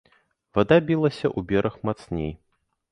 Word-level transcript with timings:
Вада 0.59 0.79
білася 0.89 1.25
ў 1.37 1.47
бераг 1.53 1.75
мацней. 1.91 2.31